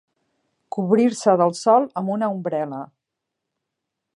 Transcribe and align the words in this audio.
Cobrir-se 0.75 1.35
del 1.41 1.53
sol 1.59 1.85
amb 2.01 2.15
una 2.15 2.31
ombrel·la. 2.37 2.81